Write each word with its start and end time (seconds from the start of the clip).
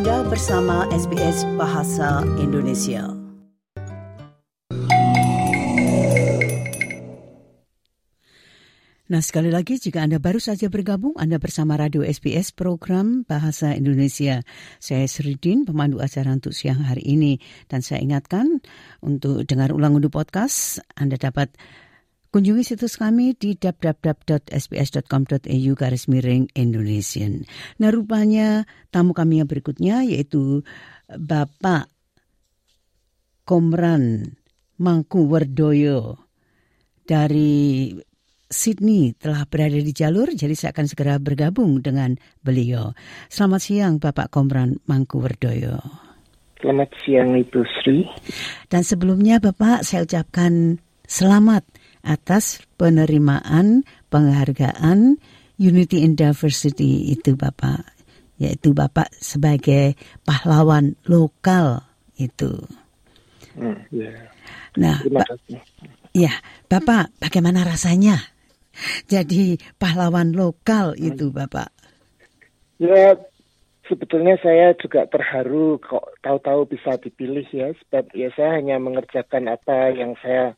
Anda 0.00 0.24
bersama 0.32 0.88
SBS 0.96 1.44
Bahasa 1.60 2.24
Indonesia. 2.40 3.04
Nah, 9.12 9.20
sekali 9.20 9.52
lagi 9.52 9.76
jika 9.76 10.00
Anda 10.00 10.16
baru 10.16 10.40
saja 10.40 10.72
bergabung, 10.72 11.12
Anda 11.20 11.36
bersama 11.36 11.76
Radio 11.76 12.00
SBS 12.00 12.48
program 12.48 13.28
Bahasa 13.28 13.76
Indonesia. 13.76 14.40
Saya 14.80 15.04
Sridin, 15.04 15.68
pemandu 15.68 16.00
acara 16.00 16.32
untuk 16.32 16.56
siang 16.56 16.80
hari 16.80 17.04
ini. 17.04 17.36
Dan 17.68 17.84
saya 17.84 18.00
ingatkan 18.00 18.64
untuk 19.04 19.44
dengar 19.44 19.68
ulang 19.68 20.00
untuk 20.00 20.16
podcast, 20.16 20.80
Anda 20.96 21.20
dapat 21.20 21.52
Kunjungi 22.30 22.62
situs 22.62 22.94
kami 22.94 23.34
di 23.34 23.58
www.sbs.com.au 23.58 25.72
garis 25.74 26.06
miring 26.06 26.46
Indonesian. 26.54 27.42
Nah 27.82 27.90
rupanya 27.90 28.70
tamu 28.94 29.18
kami 29.18 29.42
yang 29.42 29.50
berikutnya 29.50 30.06
yaitu 30.06 30.62
Bapak 31.10 31.90
Komran 33.42 34.38
Mangku 34.78 35.26
Werdoyo 35.26 36.22
dari 37.02 37.90
Sydney 38.46 39.10
telah 39.18 39.42
berada 39.50 39.82
di 39.82 39.90
jalur, 39.90 40.30
jadi 40.30 40.54
saya 40.54 40.70
akan 40.70 40.86
segera 40.86 41.18
bergabung 41.18 41.82
dengan 41.82 42.14
beliau. 42.46 42.94
Selamat 43.26 43.58
siang 43.58 43.98
Bapak 43.98 44.30
Komran 44.30 44.78
Mangku 44.86 45.18
Werdoyo. 45.18 45.82
Selamat 46.62 46.94
siang 47.02 47.34
Ibu 47.34 47.58
Sri. 47.82 48.06
Dan 48.70 48.86
sebelumnya 48.86 49.42
Bapak 49.42 49.82
saya 49.82 50.06
ucapkan 50.06 50.78
selamat 51.10 51.66
atas 52.02 52.64
penerimaan 52.80 53.84
penghargaan 54.08 55.20
Unity 55.60 56.08
in 56.08 56.16
Diversity 56.16 57.12
itu 57.12 57.36
Bapak, 57.36 57.84
yaitu 58.40 58.72
Bapak 58.72 59.12
sebagai 59.20 59.92
pahlawan 60.24 60.96
lokal 61.04 61.84
itu. 62.16 62.64
Hmm, 63.52 63.76
yeah. 63.92 64.32
Nah, 64.80 65.04
ba 65.12 65.28
ya 66.16 66.32
Bapak, 66.64 67.12
bagaimana 67.20 67.66
rasanya 67.66 68.16
jadi 69.04 69.60
pahlawan 69.76 70.32
lokal 70.32 70.96
itu 70.96 71.28
Bapak? 71.28 71.68
Ya, 72.80 73.12
sebetulnya 73.84 74.40
saya 74.40 74.72
juga 74.80 75.04
terharu 75.04 75.76
kok 75.82 76.16
tahu-tahu 76.24 76.64
bisa 76.72 76.96
dipilih 76.96 77.44
ya, 77.52 77.68
sebab 77.84 78.08
ya 78.16 78.32
saya 78.32 78.56
hanya 78.56 78.80
mengerjakan 78.80 79.52
apa 79.52 79.92
yang 79.92 80.16
saya 80.24 80.56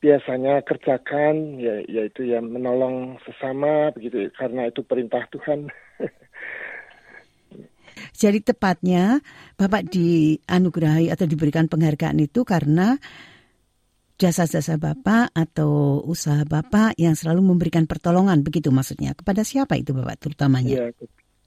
biasanya 0.00 0.64
kerjakan 0.64 1.60
ya 1.60 1.84
yaitu 1.84 2.24
ya 2.24 2.40
menolong 2.40 3.20
sesama 3.28 3.92
begitu 3.92 4.32
karena 4.34 4.72
itu 4.72 4.80
perintah 4.80 5.28
Tuhan. 5.28 5.68
Jadi 8.16 8.40
tepatnya 8.40 9.20
Bapak 9.60 9.92
dianugerahi 9.92 11.12
atau 11.12 11.26
diberikan 11.28 11.68
penghargaan 11.68 12.16
itu 12.20 12.44
karena 12.48 12.96
jasa-jasa 14.20 14.76
Bapak 14.76 15.32
atau 15.32 16.04
usaha 16.04 16.44
Bapak 16.44 16.96
yang 17.00 17.16
selalu 17.16 17.40
memberikan 17.44 17.88
pertolongan 17.88 18.44
begitu 18.44 18.68
maksudnya. 18.68 19.16
Kepada 19.16 19.44
siapa 19.44 19.80
itu 19.80 19.96
Bapak 19.96 20.20
terutamanya? 20.20 20.68
Ya, 20.68 20.86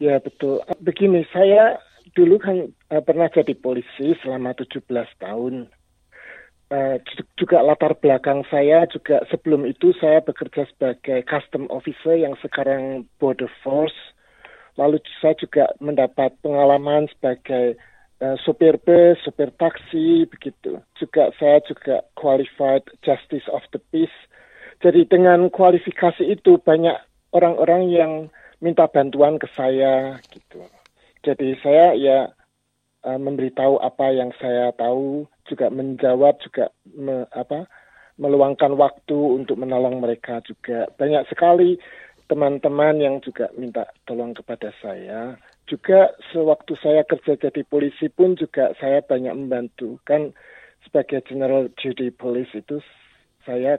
ya 0.00 0.16
betul. 0.20 0.64
Begini, 0.80 1.28
saya 1.28 1.76
dulu 2.16 2.40
kan 2.40 2.72
uh, 2.92 3.02
pernah 3.04 3.28
jadi 3.28 3.52
polisi 3.56 4.16
selama 4.24 4.56
17 4.56 4.88
tahun 5.20 5.68
Uh, 6.72 6.96
juga 7.36 7.60
latar 7.60 7.92
belakang 8.00 8.48
saya 8.48 8.88
juga 8.88 9.20
sebelum 9.28 9.68
itu 9.68 9.92
saya 10.00 10.24
bekerja 10.24 10.64
sebagai 10.72 11.20
custom 11.28 11.68
officer 11.68 12.16
yang 12.16 12.32
sekarang 12.40 13.04
border 13.20 13.52
force. 13.60 14.16
Lalu 14.80 15.04
saya 15.20 15.36
juga 15.36 15.68
mendapat 15.84 16.32
pengalaman 16.40 17.12
sebagai 17.12 17.76
uh, 18.24 18.40
sopir 18.40 18.80
bus, 18.80 19.20
sopir 19.20 19.52
taksi, 19.60 20.24
begitu. 20.32 20.80
Juga 20.96 21.28
saya 21.36 21.60
juga 21.68 22.08
qualified 22.16 22.88
justice 23.04 23.44
of 23.52 23.60
the 23.76 23.80
peace. 23.92 24.16
Jadi 24.80 25.04
dengan 25.04 25.52
kualifikasi 25.52 26.24
itu 26.24 26.56
banyak 26.56 26.96
orang-orang 27.36 27.92
yang 27.92 28.12
minta 28.64 28.88
bantuan 28.88 29.36
ke 29.36 29.44
saya, 29.52 30.16
gitu. 30.32 30.64
Jadi 31.20 31.52
saya 31.60 31.92
ya 32.00 32.32
uh, 33.04 33.20
memberitahu 33.20 33.76
apa 33.76 34.08
yang 34.08 34.32
saya 34.40 34.72
tahu 34.72 35.28
juga 35.48 35.68
menjawab 35.68 36.38
juga 36.42 36.70
me, 36.94 37.26
apa 37.34 37.66
meluangkan 38.20 38.76
waktu 38.76 39.16
untuk 39.16 39.58
menolong 39.58 39.98
mereka 39.98 40.44
juga. 40.44 40.86
Banyak 40.94 41.26
sekali 41.32 41.80
teman-teman 42.28 43.00
yang 43.00 43.16
juga 43.24 43.50
minta 43.56 43.88
tolong 44.04 44.36
kepada 44.36 44.72
saya. 44.80 45.36
Juga 45.66 46.12
sewaktu 46.32 46.76
saya 46.80 47.02
kerja 47.08 47.38
jadi 47.38 47.62
polisi 47.64 48.12
pun 48.12 48.36
juga 48.36 48.76
saya 48.78 49.00
banyak 49.02 49.32
membantu. 49.32 49.96
Kan 50.04 50.36
sebagai 50.84 51.24
general 51.24 51.70
duty 51.78 52.12
police 52.12 52.50
itu 52.52 52.82
saya 53.42 53.78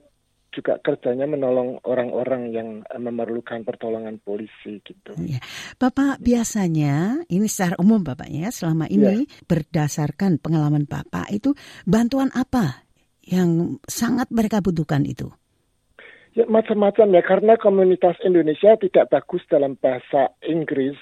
juga 0.53 0.77
kerjanya 0.77 1.25
menolong 1.25 1.81
orang-orang 1.83 2.53
yang 2.53 2.69
eh, 2.85 3.01
memerlukan 3.01 3.65
pertolongan 3.65 4.21
polisi 4.21 4.79
gitu. 4.85 5.17
Ya. 5.17 5.41
Bapak 5.81 6.21
biasanya 6.21 7.25
ini 7.27 7.49
secara 7.49 7.75
umum 7.81 8.05
Bapaknya 8.05 8.53
selama 8.53 8.85
ini 8.87 9.25
ya. 9.25 9.43
berdasarkan 9.49 10.37
pengalaman 10.37 10.85
Bapak 10.85 11.33
itu 11.33 11.57
bantuan 11.89 12.29
apa 12.37 12.85
yang 13.25 13.81
sangat 13.89 14.29
mereka 14.29 14.61
butuhkan 14.61 15.03
itu? 15.09 15.31
Ya 16.33 16.49
macam-macam 16.49 17.07
ya 17.13 17.21
karena 17.21 17.53
komunitas 17.61 18.17
Indonesia 18.25 18.73
tidak 18.77 19.09
bagus 19.13 19.45
dalam 19.49 19.77
bahasa 19.77 20.33
Inggris, 20.41 20.97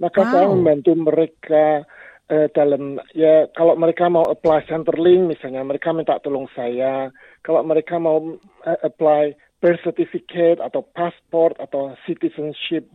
maka 0.00 0.24
wow. 0.24 0.30
saya 0.32 0.46
membantu 0.48 0.92
mereka 0.96 1.84
uh, 2.30 2.48
dalam 2.54 3.02
ya 3.12 3.50
kalau 3.52 3.74
mereka 3.74 4.06
mau 4.06 4.24
apply 4.24 4.64
Centerlink 4.70 5.36
misalnya 5.36 5.66
mereka 5.66 5.90
minta 5.90 6.22
tolong 6.22 6.46
saya. 6.54 7.10
Kalau 7.42 7.60
mereka 7.66 7.98
mau 7.98 8.38
uh, 8.38 8.80
apply 8.86 9.34
birth 9.60 9.82
certificate 9.84 10.62
atau 10.62 10.86
passport 10.94 11.58
atau 11.60 11.92
citizenship 12.06 12.86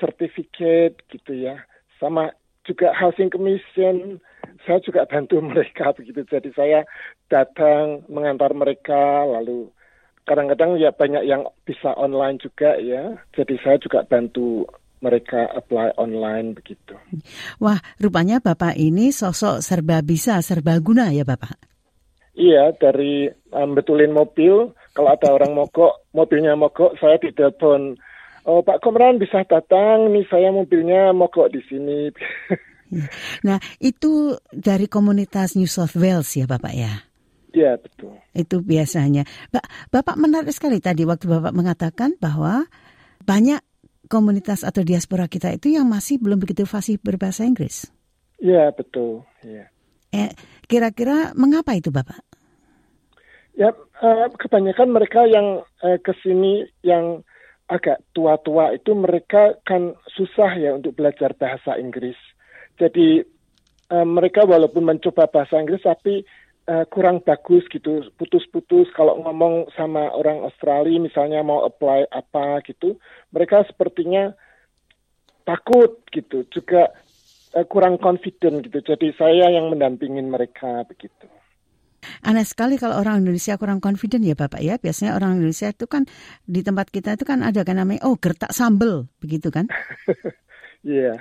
certificate 0.00 0.98
gitu 1.12 1.36
ya. 1.36 1.62
Sama 2.00 2.32
juga 2.66 2.90
housing 2.96 3.28
commission. 3.30 4.18
Saya 4.64 4.80
juga 4.82 5.04
bantu 5.04 5.38
mereka 5.52 5.92
begitu. 5.94 6.24
Jadi 6.26 6.50
saya 6.56 6.88
datang 7.28 8.02
mengantar 8.08 8.56
mereka 8.56 9.28
lalu 9.28 9.70
kadang-kadang 10.28 10.76
ya 10.76 10.92
banyak 10.92 11.24
yang 11.24 11.48
bisa 11.64 11.92
online 11.96 12.36
juga 12.40 12.76
ya. 12.76 13.16
Jadi 13.32 13.56
saya 13.64 13.80
juga 13.80 14.04
bantu 14.04 14.68
mereka 14.98 15.46
apply 15.54 15.94
online 15.98 16.54
begitu. 16.54 16.94
Wah, 17.62 17.78
rupanya 17.98 18.42
Bapak 18.42 18.74
ini 18.74 19.14
sosok 19.14 19.62
serba 19.62 20.02
bisa, 20.02 20.38
serba 20.42 20.78
guna 20.82 21.10
ya 21.14 21.22
Bapak? 21.22 21.56
Iya, 22.38 22.70
dari 22.78 23.26
um, 23.50 23.74
betulin 23.74 24.14
mobil, 24.14 24.70
kalau 24.94 25.10
ada 25.10 25.34
orang 25.34 25.58
mogok, 25.58 26.06
mobilnya 26.14 26.54
mogok, 26.54 26.94
saya 27.02 27.18
ditelepon, 27.18 27.98
oh 28.46 28.62
Pak 28.62 28.78
Komran 28.78 29.18
bisa 29.18 29.42
datang, 29.42 30.14
nih 30.14 30.22
saya 30.30 30.54
mobilnya 30.54 31.10
mogok 31.10 31.50
di 31.50 31.58
sini. 31.66 32.14
nah, 33.46 33.58
itu 33.82 34.38
dari 34.54 34.86
komunitas 34.86 35.58
New 35.58 35.66
South 35.66 35.98
Wales 35.98 36.30
ya 36.38 36.46
Bapak 36.46 36.74
ya? 36.78 37.08
Iya, 37.50 37.74
betul. 37.74 38.14
Itu 38.30 38.62
biasanya. 38.62 39.26
Bapak 39.90 40.14
menarik 40.14 40.54
sekali 40.54 40.78
tadi 40.78 41.02
waktu 41.02 41.26
Bapak 41.26 41.50
mengatakan 41.50 42.14
bahwa 42.22 42.70
banyak 43.26 43.58
komunitas 44.08 44.64
atau 44.64 44.82
diaspora 44.82 45.28
kita 45.28 45.52
itu 45.54 45.76
yang 45.76 45.86
masih 45.86 46.18
belum 46.18 46.40
begitu 46.40 46.64
fasih 46.64 46.96
berbahasa 46.98 47.44
Inggris. 47.44 47.86
Iya, 48.40 48.72
betul. 48.72 49.22
Ya. 49.44 49.68
Eh, 50.10 50.32
kira-kira 50.64 51.36
mengapa 51.36 51.76
itu, 51.76 51.92
Bapak? 51.92 52.24
Ya, 53.58 53.74
uh, 53.74 54.26
kebanyakan 54.38 54.88
mereka 54.94 55.26
yang 55.26 55.66
uh, 55.82 55.98
ke 55.98 56.14
sini 56.22 56.64
yang 56.86 57.26
agak 57.68 58.00
tua-tua 58.16 58.72
itu 58.72 58.96
mereka 58.96 59.60
kan 59.68 59.92
susah 60.16 60.56
ya 60.56 60.72
untuk 60.72 60.96
belajar 60.96 61.36
bahasa 61.36 61.76
Inggris. 61.76 62.16
Jadi 62.80 63.20
uh, 63.92 64.06
mereka 64.08 64.48
walaupun 64.48 64.88
mencoba 64.88 65.28
bahasa 65.28 65.60
Inggris 65.60 65.84
tapi 65.84 66.24
uh, 66.68 66.84
kurang 66.92 67.24
bagus 67.24 67.64
gitu, 67.72 68.04
putus-putus 68.20 68.92
kalau 68.92 69.16
ngomong 69.24 69.72
sama 69.72 70.12
orang 70.12 70.44
Australia 70.44 71.00
misalnya 71.00 71.40
mau 71.40 71.64
apply 71.64 72.06
apa 72.12 72.60
gitu, 72.68 73.00
mereka 73.32 73.64
sepertinya 73.64 74.36
takut 75.48 76.04
gitu, 76.12 76.44
juga 76.52 76.92
uh, 77.56 77.64
kurang 77.64 77.96
confident 77.96 78.60
gitu. 78.60 78.84
Jadi 78.84 79.16
saya 79.16 79.48
yang 79.48 79.72
mendampingin 79.72 80.28
mereka 80.28 80.84
begitu. 80.84 81.26
Aneh 82.22 82.46
sekali 82.46 82.78
kalau 82.78 82.98
orang 83.02 83.26
Indonesia 83.26 83.58
kurang 83.58 83.82
confident 83.82 84.22
ya 84.22 84.38
Bapak 84.38 84.62
ya. 84.62 84.78
Biasanya 84.78 85.18
orang 85.18 85.42
Indonesia 85.42 85.70
itu 85.74 85.86
kan 85.90 86.06
di 86.46 86.62
tempat 86.62 86.94
kita 86.94 87.18
itu 87.18 87.26
kan 87.26 87.42
ada 87.42 87.66
kan 87.66 87.74
namanya 87.74 88.06
oh 88.06 88.14
gertak 88.14 88.54
sambel 88.54 89.08
begitu 89.18 89.50
kan. 89.50 89.66
Iya. 90.86 91.10
yeah. 91.10 91.18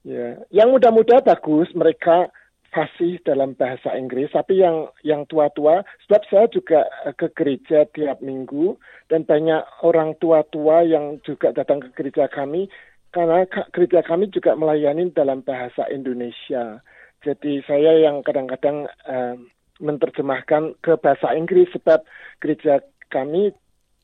Ya, 0.00 0.16
yeah. 0.16 0.32
yang 0.48 0.72
muda-muda 0.72 1.20
bagus 1.20 1.68
mereka 1.76 2.32
fasih 2.70 3.18
dalam 3.26 3.58
bahasa 3.58 3.94
Inggris, 3.98 4.30
tapi 4.30 4.62
yang 4.62 4.90
yang 5.02 5.26
tua-tua, 5.26 5.82
sebab 6.06 6.22
saya 6.30 6.46
juga 6.50 6.86
eh, 7.06 7.14
ke 7.14 7.30
gereja 7.34 7.86
tiap 7.90 8.22
minggu 8.22 8.78
dan 9.10 9.26
banyak 9.26 9.62
orang 9.82 10.14
tua-tua 10.22 10.86
yang 10.86 11.18
juga 11.26 11.50
datang 11.50 11.82
ke 11.82 11.90
gereja 11.98 12.30
kami 12.30 12.70
karena 13.10 13.42
gereja 13.74 14.06
kami 14.06 14.30
juga 14.30 14.54
melayani 14.54 15.10
dalam 15.10 15.42
bahasa 15.42 15.82
Indonesia. 15.90 16.78
Jadi 17.20 17.60
saya 17.66 18.00
yang 18.00 18.22
kadang-kadang 18.24 18.86
uh, 19.04 19.36
menerjemahkan 19.82 20.78
ke 20.80 20.94
bahasa 21.02 21.34
Inggris 21.34 21.68
sebab 21.74 22.06
gereja 22.38 22.80
kami 23.10 23.50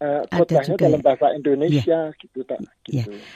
uh, 0.02 0.26
khotbahnya 0.34 0.76
dalam 0.76 1.00
ya? 1.00 1.06
bahasa 1.06 1.26
Indonesia 1.32 2.00
yeah. 2.12 2.18
gitu 2.20 2.42
tak 2.44 2.60
gitu. 2.84 3.14
Yeah. 3.14 3.35